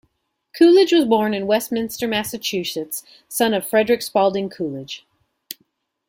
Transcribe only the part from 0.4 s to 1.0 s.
Coolidge